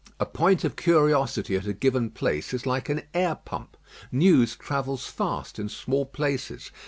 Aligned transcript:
A 0.19 0.25
point 0.25 0.63
of 0.63 0.75
curiosity 0.75 1.55
at 1.55 1.67
a 1.67 1.73
given 1.73 2.09
place 2.09 2.55
is 2.55 2.65
like 2.65 2.89
an 2.89 3.03
air 3.13 3.35
pump. 3.35 3.77
News 4.11 4.55
travel 4.55 4.97
fast 4.97 5.59
in 5.59 5.69
small 5.69 6.07
places. 6.07 6.71